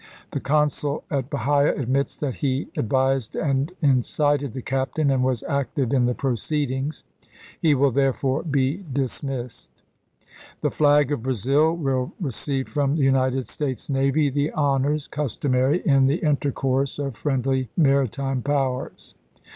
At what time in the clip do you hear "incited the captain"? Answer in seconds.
3.83-5.11